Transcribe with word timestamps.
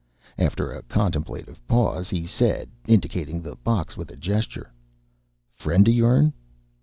After 0.39 0.71
a 0.71 0.81
contemplative 0.81 1.61
pause, 1.67 2.09
he 2.09 2.25
said, 2.25 2.69
indicating 2.87 3.39
the 3.39 3.55
box 3.57 3.95
with 3.95 4.09
a 4.09 4.15
gesture, 4.17 4.73
"Friend 5.53 5.87
of 5.87 5.93
yourn?" 5.93 6.33